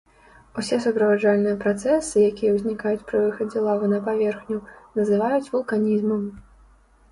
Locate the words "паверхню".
4.09-4.57